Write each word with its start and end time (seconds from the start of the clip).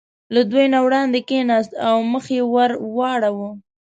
له 0.33 0.41
دوی 0.51 0.65
نه 0.73 0.79
وړاندې 0.85 1.19
کېناست 1.29 1.71
او 1.87 1.95
مخ 2.11 2.25
یې 2.35 2.41
ور 2.53 2.71
واړاوه. 2.95 3.49